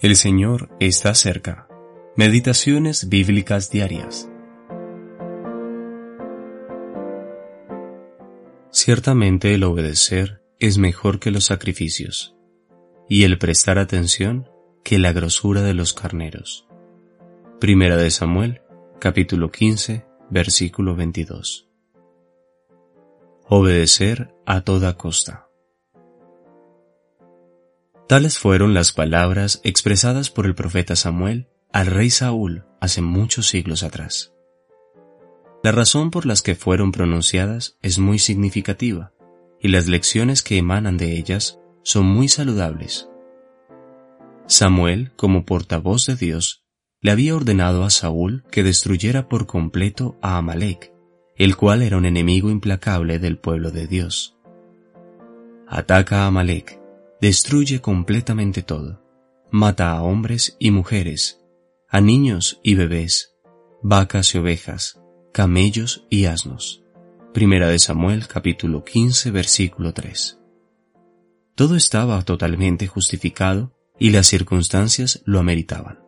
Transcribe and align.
El 0.00 0.16
Señor 0.16 0.70
está 0.80 1.14
cerca. 1.14 1.68
Meditaciones 2.16 3.10
bíblicas 3.10 3.70
diarias. 3.70 4.30
Ciertamente 8.70 9.52
el 9.52 9.62
obedecer 9.62 10.40
es 10.58 10.78
mejor 10.78 11.20
que 11.20 11.30
los 11.30 11.44
sacrificios, 11.44 12.34
y 13.10 13.24
el 13.24 13.36
prestar 13.36 13.78
atención 13.78 14.48
que 14.84 14.98
la 14.98 15.12
grosura 15.12 15.60
de 15.60 15.74
los 15.74 15.92
carneros. 15.92 16.66
Primera 17.60 17.98
de 17.98 18.10
Samuel, 18.10 18.62
capítulo 19.00 19.50
15, 19.50 20.06
versículo 20.30 20.96
22. 20.96 21.68
Obedecer 23.50 24.32
a 24.46 24.62
toda 24.62 24.96
costa. 24.96 25.49
Tales 28.10 28.40
fueron 28.40 28.74
las 28.74 28.90
palabras 28.90 29.60
expresadas 29.62 30.30
por 30.30 30.44
el 30.44 30.56
profeta 30.56 30.96
Samuel 30.96 31.46
al 31.72 31.86
rey 31.86 32.10
Saúl 32.10 32.64
hace 32.80 33.02
muchos 33.02 33.46
siglos 33.46 33.84
atrás. 33.84 34.34
La 35.62 35.70
razón 35.70 36.10
por 36.10 36.26
las 36.26 36.42
que 36.42 36.56
fueron 36.56 36.90
pronunciadas 36.90 37.78
es 37.82 38.00
muy 38.00 38.18
significativa 38.18 39.12
y 39.60 39.68
las 39.68 39.86
lecciones 39.86 40.42
que 40.42 40.56
emanan 40.56 40.96
de 40.96 41.16
ellas 41.16 41.60
son 41.84 42.06
muy 42.06 42.26
saludables. 42.26 43.08
Samuel, 44.48 45.12
como 45.14 45.44
portavoz 45.44 46.06
de 46.06 46.16
Dios, 46.16 46.64
le 47.00 47.12
había 47.12 47.36
ordenado 47.36 47.84
a 47.84 47.90
Saúl 47.90 48.42
que 48.50 48.64
destruyera 48.64 49.28
por 49.28 49.46
completo 49.46 50.18
a 50.20 50.36
Amalek, 50.36 50.92
el 51.36 51.56
cual 51.56 51.80
era 51.80 51.96
un 51.96 52.06
enemigo 52.06 52.50
implacable 52.50 53.20
del 53.20 53.38
pueblo 53.38 53.70
de 53.70 53.86
Dios. 53.86 54.36
Ataca 55.68 56.24
a 56.24 56.26
Amalek, 56.26 56.79
destruye 57.20 57.80
completamente 57.80 58.62
todo. 58.62 59.02
Mata 59.50 59.92
a 59.92 60.02
hombres 60.02 60.56
y 60.58 60.70
mujeres, 60.70 61.40
a 61.88 62.00
niños 62.00 62.60
y 62.62 62.74
bebés, 62.74 63.36
vacas 63.82 64.34
y 64.34 64.38
ovejas, 64.38 65.00
camellos 65.32 66.06
y 66.08 66.24
asnos. 66.24 66.82
Primera 67.34 67.68
de 67.68 67.78
Samuel 67.78 68.26
capítulo 68.26 68.84
15 68.84 69.30
versículo 69.32 69.92
3. 69.92 70.38
Todo 71.54 71.76
estaba 71.76 72.22
totalmente 72.22 72.86
justificado 72.86 73.76
y 73.98 74.10
las 74.10 74.26
circunstancias 74.26 75.22
lo 75.26 75.40
ameritaban. 75.40 75.98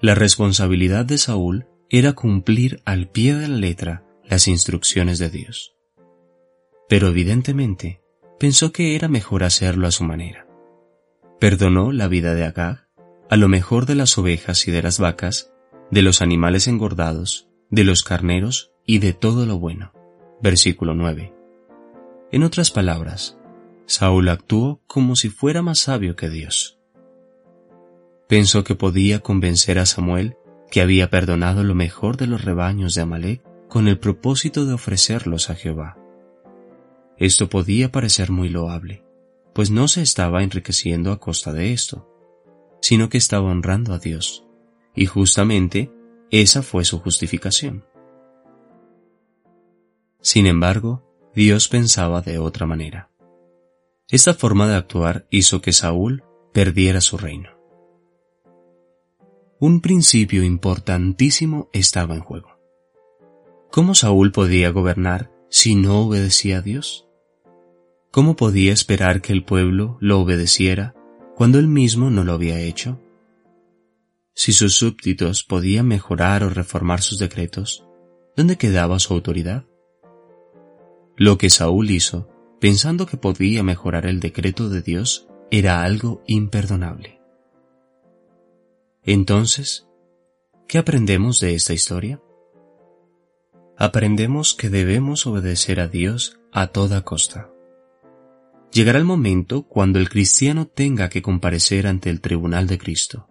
La 0.00 0.14
responsabilidad 0.14 1.06
de 1.06 1.16
Saúl 1.16 1.66
era 1.88 2.12
cumplir 2.12 2.82
al 2.84 3.08
pie 3.08 3.34
de 3.34 3.48
la 3.48 3.56
letra 3.56 4.04
las 4.24 4.46
instrucciones 4.46 5.18
de 5.18 5.30
Dios. 5.30 5.74
Pero 6.88 7.08
evidentemente 7.08 8.02
pensó 8.38 8.72
que 8.72 8.94
era 8.94 9.08
mejor 9.08 9.44
hacerlo 9.44 9.86
a 9.86 9.90
su 9.90 10.04
manera. 10.04 10.46
Perdonó 11.40 11.92
la 11.92 12.08
vida 12.08 12.34
de 12.34 12.44
Agag, 12.44 12.88
a 13.28 13.36
lo 13.36 13.48
mejor 13.48 13.86
de 13.86 13.94
las 13.94 14.16
ovejas 14.16 14.66
y 14.68 14.70
de 14.70 14.82
las 14.82 14.98
vacas, 14.98 15.52
de 15.90 16.02
los 16.02 16.22
animales 16.22 16.66
engordados, 16.68 17.48
de 17.70 17.84
los 17.84 18.02
carneros 18.02 18.72
y 18.86 18.98
de 18.98 19.12
todo 19.12 19.44
lo 19.46 19.58
bueno. 19.58 19.92
Versículo 20.40 20.94
9. 20.94 21.34
En 22.30 22.42
otras 22.42 22.70
palabras, 22.70 23.38
Saúl 23.86 24.28
actuó 24.28 24.82
como 24.86 25.16
si 25.16 25.30
fuera 25.30 25.62
más 25.62 25.80
sabio 25.80 26.14
que 26.14 26.28
Dios. 26.28 26.78
Pensó 28.28 28.62
que 28.62 28.74
podía 28.74 29.20
convencer 29.20 29.78
a 29.78 29.86
Samuel 29.86 30.36
que 30.70 30.82
había 30.82 31.10
perdonado 31.10 31.64
lo 31.64 31.74
mejor 31.74 32.16
de 32.18 32.26
los 32.26 32.44
rebaños 32.44 32.94
de 32.94 33.02
Amalek 33.02 33.42
con 33.68 33.88
el 33.88 33.98
propósito 33.98 34.66
de 34.66 34.74
ofrecerlos 34.74 35.50
a 35.50 35.54
Jehová. 35.54 35.97
Esto 37.18 37.48
podía 37.48 37.90
parecer 37.90 38.30
muy 38.30 38.48
loable, 38.48 39.04
pues 39.52 39.70
no 39.70 39.88
se 39.88 40.02
estaba 40.02 40.42
enriqueciendo 40.42 41.10
a 41.10 41.18
costa 41.18 41.52
de 41.52 41.72
esto, 41.72 42.08
sino 42.80 43.08
que 43.08 43.18
estaba 43.18 43.50
honrando 43.50 43.92
a 43.92 43.98
Dios, 43.98 44.46
y 44.94 45.06
justamente 45.06 45.90
esa 46.30 46.62
fue 46.62 46.84
su 46.84 47.00
justificación. 47.00 47.84
Sin 50.20 50.46
embargo, 50.46 51.04
Dios 51.34 51.68
pensaba 51.68 52.20
de 52.20 52.38
otra 52.38 52.66
manera. 52.66 53.10
Esta 54.08 54.34
forma 54.34 54.68
de 54.68 54.76
actuar 54.76 55.26
hizo 55.30 55.60
que 55.60 55.72
Saúl 55.72 56.24
perdiera 56.52 57.00
su 57.00 57.18
reino. 57.18 57.50
Un 59.60 59.80
principio 59.80 60.44
importantísimo 60.44 61.68
estaba 61.72 62.14
en 62.14 62.20
juego. 62.20 62.58
¿Cómo 63.72 63.94
Saúl 63.94 64.30
podía 64.30 64.70
gobernar 64.70 65.32
si 65.50 65.74
no 65.74 66.02
obedecía 66.02 66.58
a 66.58 66.62
Dios? 66.62 67.07
¿Cómo 68.10 68.36
podía 68.36 68.72
esperar 68.72 69.20
que 69.20 69.32
el 69.32 69.44
pueblo 69.44 69.98
lo 70.00 70.20
obedeciera 70.20 70.94
cuando 71.34 71.58
él 71.58 71.68
mismo 71.68 72.10
no 72.10 72.24
lo 72.24 72.32
había 72.32 72.58
hecho? 72.58 73.00
Si 74.34 74.52
sus 74.52 74.74
súbditos 74.76 75.44
podían 75.44 75.86
mejorar 75.86 76.42
o 76.42 76.48
reformar 76.48 77.02
sus 77.02 77.18
decretos, 77.18 77.84
¿dónde 78.34 78.56
quedaba 78.56 78.98
su 78.98 79.12
autoridad? 79.12 79.66
Lo 81.16 81.36
que 81.36 81.50
Saúl 81.50 81.90
hizo, 81.90 82.28
pensando 82.60 83.04
que 83.04 83.18
podía 83.18 83.62
mejorar 83.62 84.06
el 84.06 84.20
decreto 84.20 84.70
de 84.70 84.80
Dios, 84.80 85.28
era 85.50 85.82
algo 85.82 86.22
imperdonable. 86.26 87.20
Entonces, 89.02 89.86
¿qué 90.66 90.78
aprendemos 90.78 91.40
de 91.40 91.54
esta 91.54 91.74
historia? 91.74 92.22
Aprendemos 93.76 94.54
que 94.54 94.70
debemos 94.70 95.26
obedecer 95.26 95.80
a 95.80 95.88
Dios 95.88 96.40
a 96.52 96.68
toda 96.68 97.02
costa. 97.02 97.50
Llegará 98.78 99.00
el 99.00 99.04
momento 99.04 99.64
cuando 99.64 99.98
el 99.98 100.08
cristiano 100.08 100.68
tenga 100.68 101.08
que 101.08 101.20
comparecer 101.20 101.88
ante 101.88 102.10
el 102.10 102.20
tribunal 102.20 102.68
de 102.68 102.78
Cristo. 102.78 103.26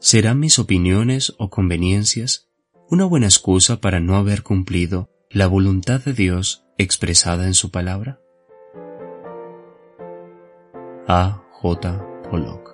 ¿Serán 0.00 0.40
mis 0.40 0.58
opiniones 0.58 1.34
o 1.36 1.50
conveniencias 1.50 2.48
una 2.88 3.04
buena 3.04 3.26
excusa 3.26 3.82
para 3.82 4.00
no 4.00 4.16
haber 4.16 4.42
cumplido 4.42 5.10
la 5.28 5.46
voluntad 5.46 6.00
de 6.02 6.14
Dios 6.14 6.64
expresada 6.78 7.46
en 7.46 7.52
su 7.52 7.70
palabra? 7.70 8.18
A. 11.06 11.42
J. 11.52 12.22
Pollock 12.30 12.73